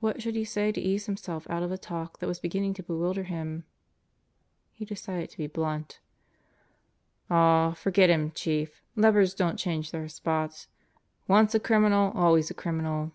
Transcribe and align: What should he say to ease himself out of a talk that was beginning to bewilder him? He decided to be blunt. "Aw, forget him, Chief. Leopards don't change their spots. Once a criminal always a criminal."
What 0.00 0.20
should 0.20 0.34
he 0.34 0.44
say 0.44 0.70
to 0.70 0.80
ease 0.82 1.06
himself 1.06 1.48
out 1.48 1.62
of 1.62 1.72
a 1.72 1.78
talk 1.78 2.18
that 2.18 2.26
was 2.26 2.38
beginning 2.38 2.74
to 2.74 2.82
bewilder 2.82 3.22
him? 3.22 3.64
He 4.74 4.84
decided 4.84 5.30
to 5.30 5.38
be 5.38 5.46
blunt. 5.46 5.98
"Aw, 7.30 7.72
forget 7.72 8.10
him, 8.10 8.32
Chief. 8.32 8.82
Leopards 8.96 9.32
don't 9.32 9.56
change 9.56 9.92
their 9.92 10.10
spots. 10.10 10.68
Once 11.26 11.54
a 11.54 11.58
criminal 11.58 12.12
always 12.14 12.50
a 12.50 12.54
criminal." 12.54 13.12